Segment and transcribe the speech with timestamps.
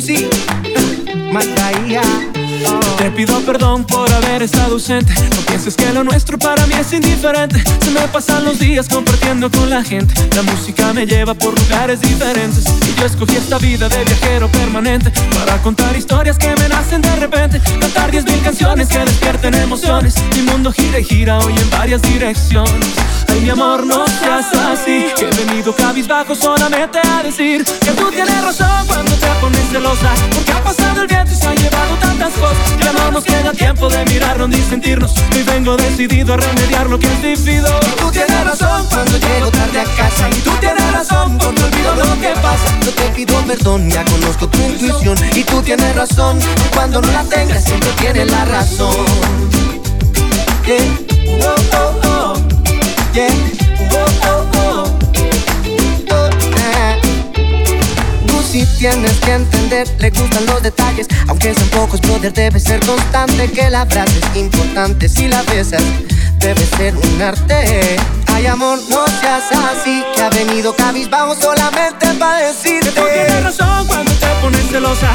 [0.00, 0.16] Uzi,
[1.32, 2.29] Mataya.
[2.98, 5.14] Te pido perdón por haber estado ausente.
[5.14, 7.62] No pienses que lo nuestro para mí es indiferente.
[7.82, 10.14] Se me pasan los días compartiendo con la gente.
[10.36, 12.64] La música me lleva por lugares diferentes.
[12.86, 15.10] Y yo escogí esta vida de viajero permanente.
[15.38, 17.60] Para contar historias que me nacen de repente.
[17.80, 20.14] Cantar mil canciones que despierten emociones.
[20.34, 22.88] Mi mundo gira y gira hoy en varias direcciones.
[23.28, 25.06] Ay, mi amor, no seas así.
[25.16, 30.12] Que he venido cabizbajo solamente a decir que tú tienes razón cuando te pones celosa.
[30.34, 32.49] Porque ha pasado el viento y se han llevado tantas cosas.
[32.82, 33.24] Ya no nos
[33.56, 35.14] tiempo de mirarnos ni sentirnos.
[35.38, 37.68] Y vengo decidido a remediar lo que es vivido.
[37.98, 40.28] Tú tienes razón cuando llego tarde a casa.
[40.30, 42.78] Y tú tienes razón porque olvido lo que pasa.
[42.84, 45.16] Yo te pido perdón, ya conozco tu intuición.
[45.34, 46.38] Y tú tienes razón,
[46.74, 48.90] cuando no la tengas siempre tienes la razón.
[51.42, 52.34] Oh, oh.
[53.92, 54.39] Oh,
[58.52, 63.48] Lucy, tienes que entender, le gustan los detalles, aunque sean pocos, brother, debe ser constante,
[63.48, 65.82] que la frase es importante, si la besas,
[66.38, 67.96] debe ser un arte.
[68.26, 72.90] Ay, amor, no seas así, que ha venido cabizbajo solamente para decirte.
[72.90, 75.14] Tú tienes razón cuando te pones celosa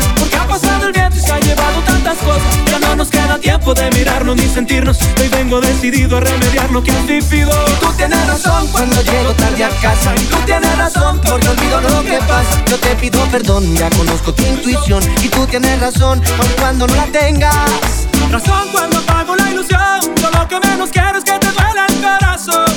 [0.59, 2.43] pasado el viento y se ha llevado tantas cosas.
[2.71, 4.97] Ya no nos queda tiempo de mirarnos ni sentirnos.
[5.19, 7.51] Hoy vengo decidido a remediar lo que has vivido.
[7.81, 10.15] Tú tienes razón cuando llego tarde a casa.
[10.15, 12.63] Y tú tienes razón porque olvido lo que pasa.
[12.67, 15.03] Yo te pido perdón, ya conozco tu intuición.
[15.21, 18.07] Y tú tienes razón aun cuando no la tengas.
[18.31, 19.99] Razón cuando apago la ilusión.
[20.21, 22.71] Yo lo que menos quiero es que te duela el corazón.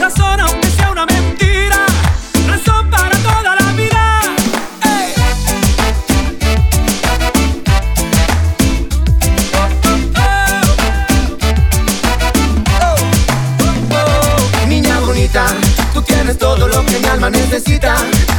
[0.00, 1.86] Razón aunque sea una mentira.
[2.46, 3.45] Razón para toda
[16.26, 17.94] tienes todo lo que mi alma necesita.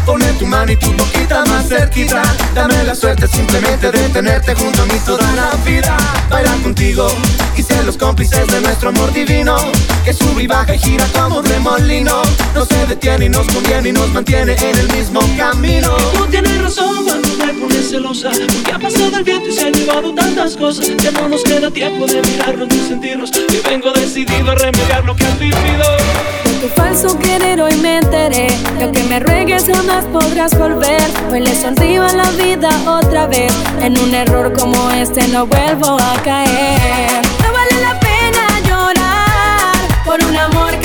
[0.06, 2.22] Pone tu mano y tu boquita más cerquita.
[2.54, 5.96] Dame la suerte simplemente de tenerte junto a mí toda la vida.
[6.30, 7.08] Bailar contigo
[7.56, 9.56] y ser los cómplices de nuestro amor divino
[10.04, 12.22] Que sube y baja y gira como un remolino.
[12.54, 15.96] No se detiene y nos conviene y nos mantiene en el mismo camino.
[16.14, 19.74] Tú tienes razón cuando te pones celosa Porque ha pasado el viento y se han
[19.74, 23.32] llevado tantas cosas Ya no nos queda tiempo de mirarnos ni sentirnos.
[23.50, 28.48] Y vengo decidido a remediar lo que has vivido Tu falso querer hoy me enteré.
[28.80, 31.04] Lo que me ruegues jamás podrás volver.
[31.32, 33.54] Hoy le sonrío a la vida otra vez.
[33.82, 37.22] En un error como este no vuelvo a caer.
[37.44, 40.77] No vale la pena llorar Por un amor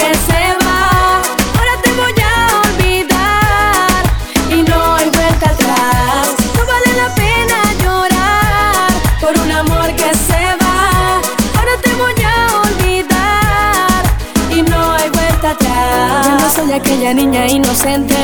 [16.75, 18.15] aquella niña inocente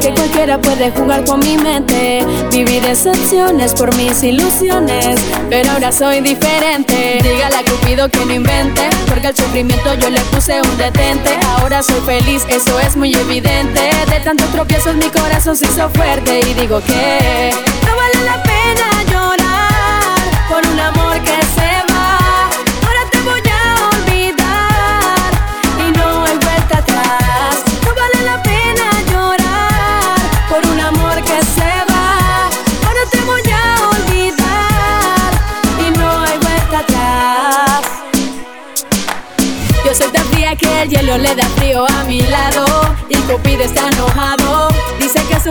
[0.00, 2.24] que cualquiera puede jugar con mi mente.
[2.50, 7.20] Viví decepciones por mis ilusiones, pero ahora soy diferente.
[7.22, 11.30] Dígale a Cupido que no invente, porque al sufrimiento yo le puse un detente.
[11.58, 13.90] Ahora soy feliz, eso es muy evidente.
[14.08, 17.52] De tantos tropiezos mi corazón se hizo fuerte y digo que
[17.86, 21.59] no vale la pena llorar por un amor que se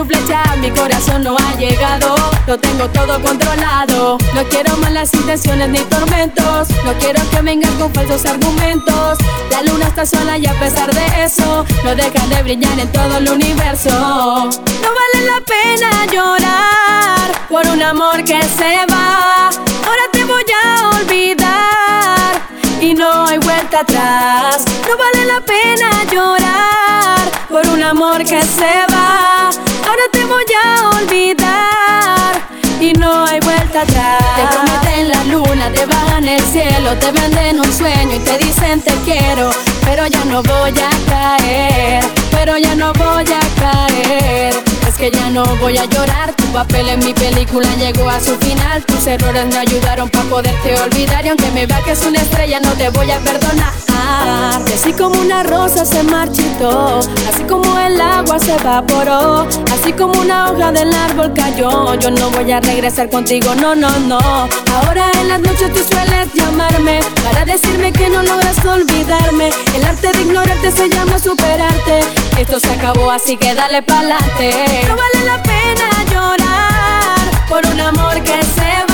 [0.00, 2.14] Su flecha mi corazón no ha llegado.
[2.46, 4.16] Lo tengo todo controlado.
[4.34, 6.68] No quiero malas intenciones ni tormentos.
[6.86, 9.18] No quiero que vengan con falsos argumentos.
[9.50, 13.18] La luna está sola y a pesar de eso No deja de brillar en todo
[13.18, 13.90] el universo.
[13.90, 19.48] No vale la pena llorar Por un amor que se va.
[19.48, 22.40] Ahora te voy a olvidar
[22.80, 24.64] y no hay vuelta atrás.
[24.88, 29.50] No vale la pena llorar por un amor que se va.
[29.86, 32.32] Ahora te voy a olvidar
[32.80, 34.24] y no hay vuelta atrás.
[34.36, 38.80] Te prometen la luna, te bajan el cielo, te venden un sueño y te dicen
[38.80, 39.50] te quiero,
[39.84, 44.54] pero ya no voy a caer, pero ya no voy a caer.
[44.86, 46.32] Es que ya no voy a llorar.
[46.34, 48.84] Tu papel en mi película llegó a su final.
[48.84, 51.24] Tus errores me ayudaron para poderte olvidar.
[51.24, 53.89] Y aunque me vea que es una estrella, no te voy a perdonar.
[54.74, 60.50] Así como una rosa se marchitó, así como el agua se evaporó, así como una
[60.50, 61.94] hoja del árbol cayó.
[61.94, 64.18] Yo no voy a regresar contigo, no, no, no.
[64.18, 69.50] Ahora en las noches tú sueles llamarme para decirme que no logras olvidarme.
[69.74, 72.00] El arte de ignorarte se llama superarte.
[72.38, 74.84] Esto se acabó, así que dale pa'lante.
[74.88, 78.89] No vale la pena llorar por un amor que se va.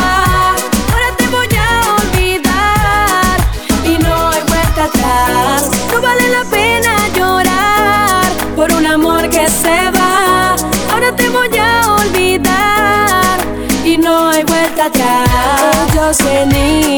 [5.92, 8.24] No vale la pena llorar
[8.54, 10.54] por un amor que se va.
[10.92, 13.38] Ahora te voy a olvidar
[13.84, 15.92] y no hay vuelta atrás.
[15.92, 16.96] Yo sé ni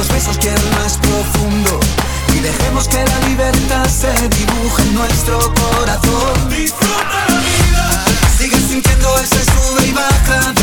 [0.00, 1.78] los besos quiero el más profundo.
[2.34, 6.48] Y dejemos que la libertad se dibuje en nuestro corazón.
[6.48, 8.04] Disfruta la vida.
[8.38, 10.59] Sigue sintiendo ese sube y baja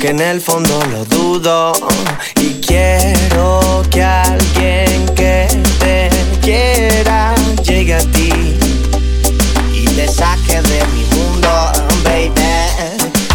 [0.00, 1.72] Aunque en el fondo lo dudo.
[2.36, 5.48] Y quiero que alguien que
[5.80, 6.08] te
[6.40, 7.34] quiera
[7.64, 8.30] llegue a ti
[9.74, 11.48] y te saque de mi mundo,
[12.04, 12.30] baby.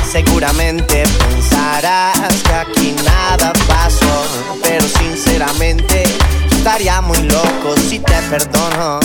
[0.10, 4.24] Seguramente pensarás que aquí nada pasó,
[4.64, 6.06] pero sinceramente
[6.50, 9.02] estaría muy loco si te perdono.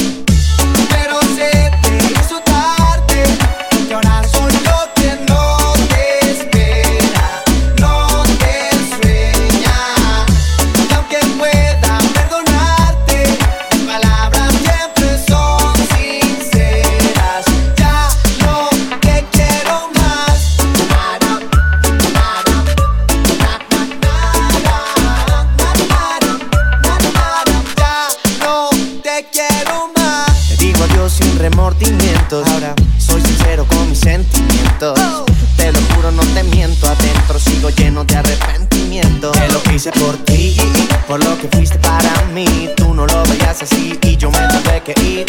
[41.09, 42.71] Por lo que fuiste para mí.
[42.77, 45.27] Tú no lo veías así y yo me tuve que ir.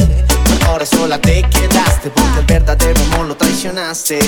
[0.67, 4.19] Ahora sola te quedaste porque el verdadero amor lo traicionaste.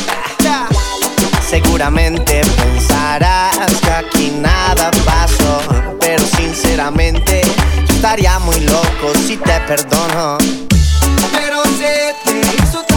[1.48, 5.60] Seguramente pensarás que aquí nada pasó,
[6.00, 7.41] pero sinceramente
[7.88, 10.38] yo estaría muy loco si te perdono.
[11.34, 12.90] Pero se te hizo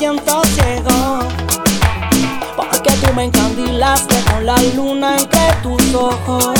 [0.00, 1.18] siento ciego,
[2.56, 6.54] porque tú me encandilaste con la luna entre tus ojos.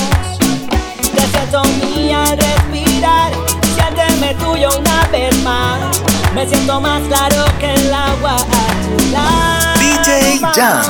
[1.14, 3.32] Deseo mía respirar,
[3.74, 6.02] siénteme tuyo una vez más.
[6.34, 8.36] Me siento más claro que el agua
[9.16, 10.84] a DJ Jam.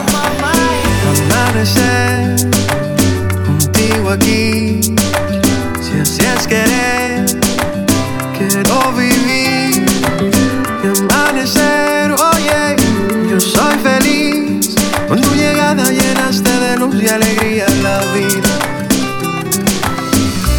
[1.31, 2.51] Amanecer
[3.47, 4.81] contigo aquí,
[5.81, 7.27] si así es querer,
[8.37, 9.40] quiero vivir.
[15.75, 18.49] mirada llenaste de luz y alegría la vida.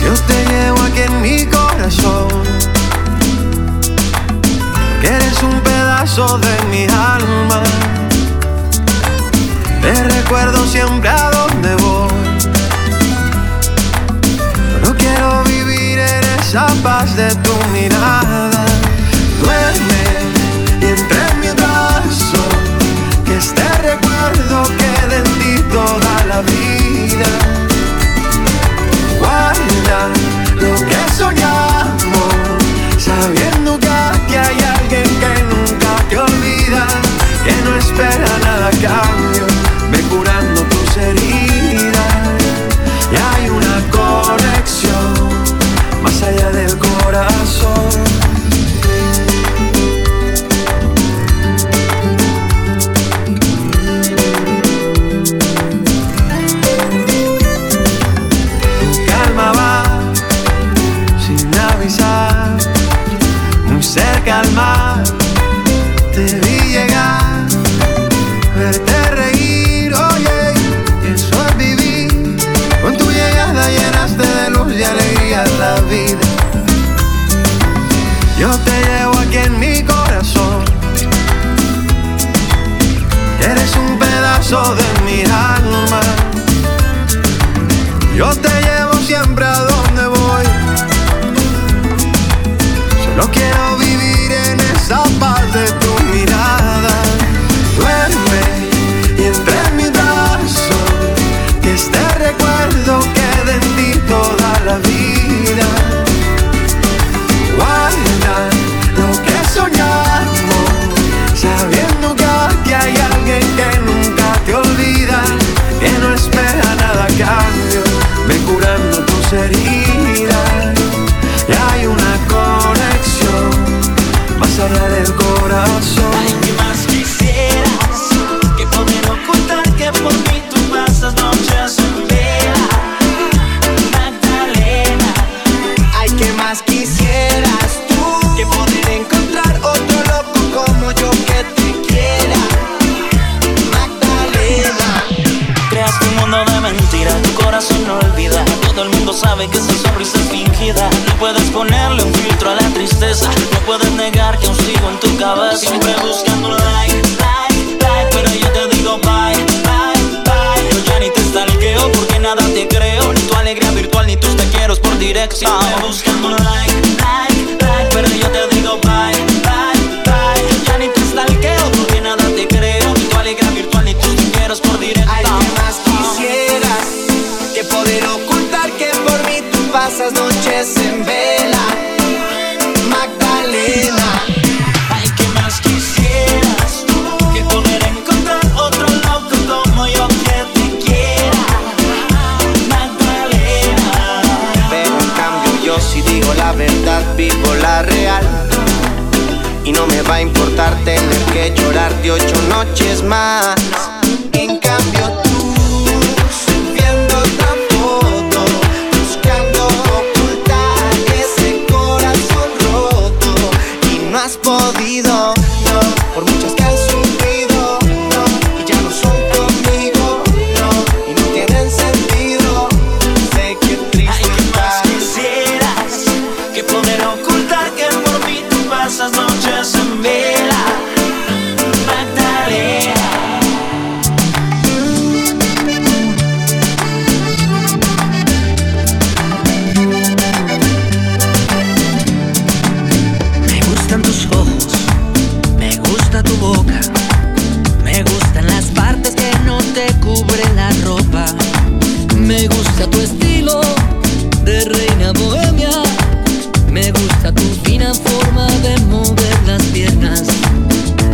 [0.06, 2.30] Yo te llevo aquí en mi corazón,
[5.10, 7.62] eres un pedazo de mi alma.
[9.82, 12.10] Te recuerdo siempre a donde voy.
[14.82, 18.50] No quiero vivir en esa paz de tu mirada.
[19.42, 20.04] Duerme
[20.82, 21.31] y entre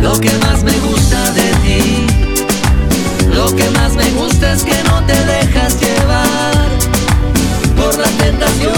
[0.08, 2.06] Lo que más me gusta de ti,
[3.30, 6.68] lo que más me gusta es que no te dejas llevar
[7.76, 8.77] por la tentación.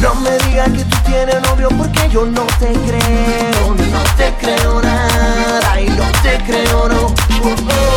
[0.00, 4.80] No me digas que tú tienes novio porque yo no te creo, no te creo
[4.80, 7.89] nada y no te creo no.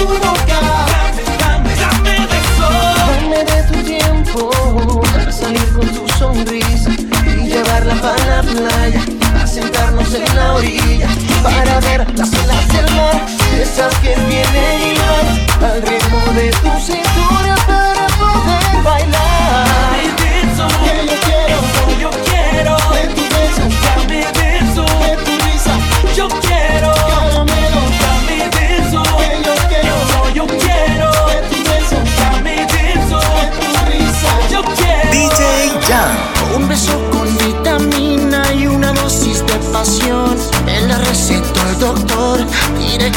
[0.00, 0.58] tu boca.
[0.92, 2.74] Dame, dame, dame de sol.
[3.00, 4.50] Dame de tu tiempo.
[5.30, 6.90] Salir con tu sonrisa
[7.26, 9.02] y llevarla para la playa.
[9.42, 11.08] A sentarnos en la orilla
[11.42, 13.26] para ver las olas del mar.
[13.60, 17.49] Esas que vienen y van al ritmo de tu cintura.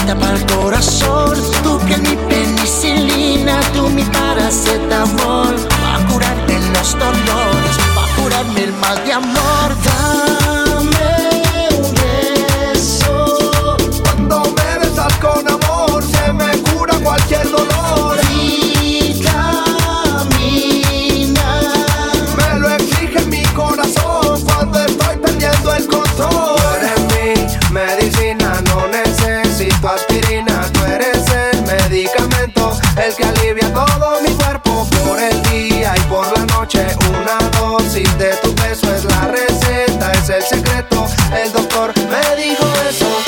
[0.03, 1.37] receta para el corazón.
[1.63, 5.55] Tú que mi penicilina, tú mi paracetamol.
[5.83, 9.42] Va a curarme los dolores, va a curarme el mal de amor.
[33.85, 36.85] todo mi cuerpo por el día y por la noche.
[37.09, 41.07] Una dosis de tu beso es la receta, es el secreto.
[41.35, 43.22] El doctor me dijo eso.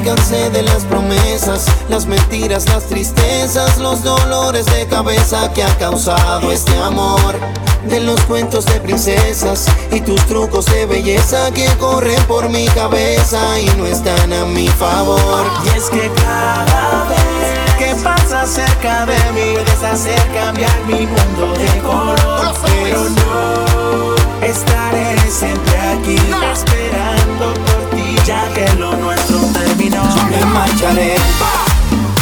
[0.00, 6.50] Me de las promesas, las mentiras, las tristezas, los dolores de cabeza que ha causado
[6.50, 7.38] este amor.
[7.86, 13.60] De los cuentos de princesas y tus trucos de belleza que corren por mi cabeza
[13.60, 15.44] y no están a mi favor.
[15.66, 21.78] Y es que cada vez que pasas cerca de mí, puedes cambiar mi mundo de
[21.80, 22.54] color.
[22.64, 27.79] Pero no estaré siempre aquí esperando por
[28.24, 30.02] ya que lo nuestro terminó.
[30.30, 31.14] Me marcharé,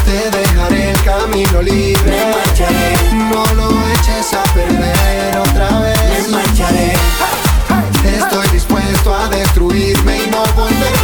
[0.04, 2.10] te dejaré el camino libre.
[2.10, 6.28] Me marcharé, no lo eches a perder otra vez.
[6.28, 6.92] Me marcharé,
[8.04, 10.97] estoy dispuesto a destruirme y no volveré.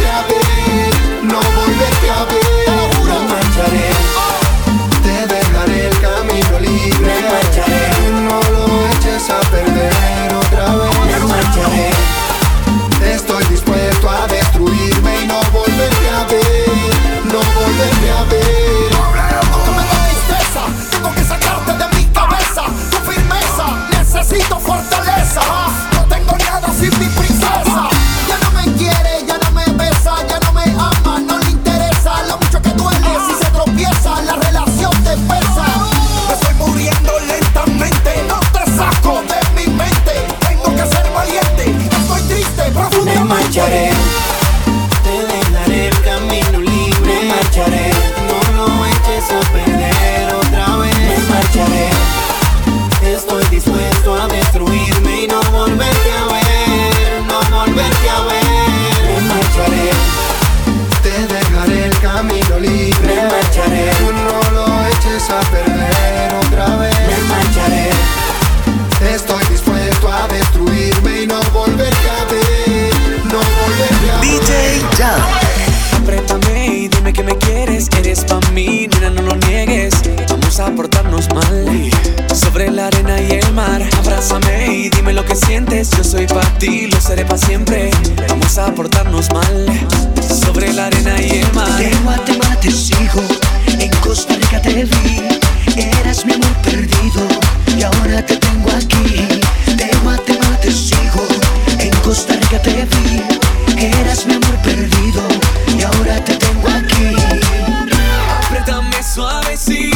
[109.15, 109.94] suavecito.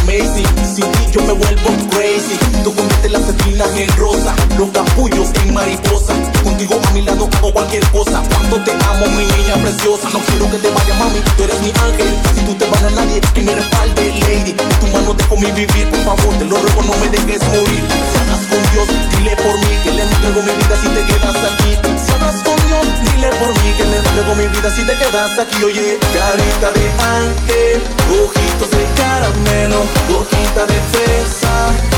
[0.00, 5.28] Amazing Sin ti yo me vuelvo crazy Tú conviertes las espinas en rosa Los capullos
[5.42, 6.14] en mariposa.
[6.42, 8.22] Contigo a mi lado hago cualquier cosa.
[8.28, 10.08] Cuando te amo mi niña preciosa.
[10.12, 12.08] No quiero que te vayas mami, tú eres mi ángel.
[12.34, 14.52] Si tú te vas a nadie que me respalde lady.
[14.52, 17.82] Tu mano dejo mi vivir Por favor te lo ruego no me dejes morir.
[18.12, 21.36] Si hablas con Dios dile por mí Que le entrego mi vida si te quedas
[21.36, 21.91] aquí
[23.04, 25.62] dile por mí Que le entrego mi vida si te quedas aquí.
[25.64, 26.86] Oye, carita de
[27.18, 31.54] ángel Ojitos de caramelo Boquita de fresa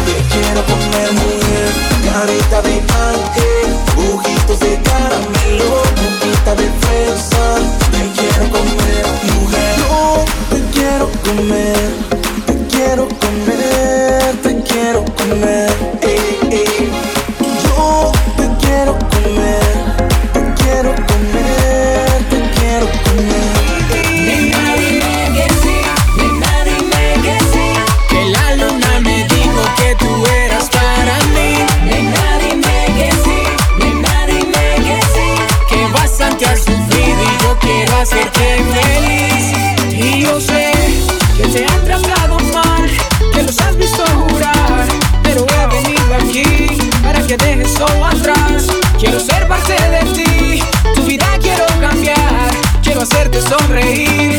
[0.06, 1.68] Te quiero comer mujer.
[2.12, 2.74] Carita de
[3.10, 3.68] ángel
[4.12, 7.44] Ojitos de caramelo Boquita de fresa
[7.90, 9.74] Te quiero comer mujer.
[10.50, 11.90] Te quiero comer
[12.46, 15.73] Te quiero comer Te quiero comer
[38.04, 39.46] hacerte feliz.
[39.90, 40.72] Y yo sé
[41.38, 42.86] que te han tratado mal,
[43.32, 44.86] que los has visto jurar.
[45.22, 48.66] Pero he venido aquí para que dejes todo atrás.
[48.98, 50.62] Quiero ser parte de ti,
[50.94, 52.50] tu vida quiero cambiar.
[52.82, 54.33] Quiero hacerte sonreír.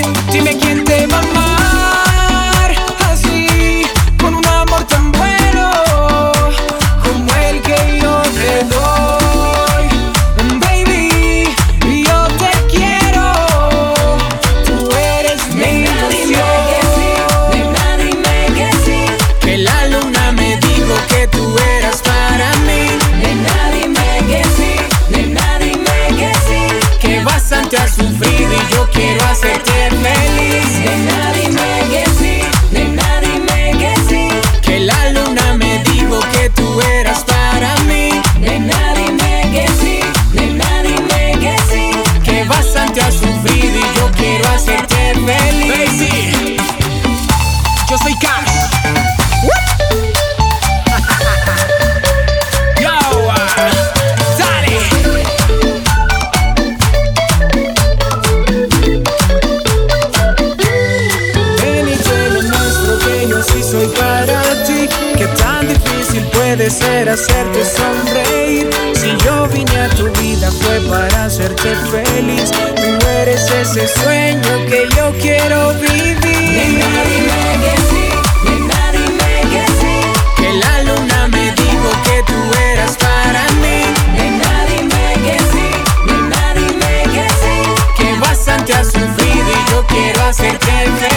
[67.05, 68.69] Puede ser hacerte sonreír.
[68.95, 72.51] Si yo vine a tu vida fue para hacerte feliz.
[72.75, 76.15] Tú eres ese sueño que yo quiero vivir.
[76.23, 78.09] Nena, dime que sí,
[78.43, 79.95] nena, dime que sí.
[80.37, 83.83] Que la luna me dijo que tú eras para mí.
[84.15, 85.67] Nena, dime que sí,
[86.07, 87.57] nena, dime que sí.
[87.97, 91.14] Que bastante has sufrido y yo quiero hacerte feliz.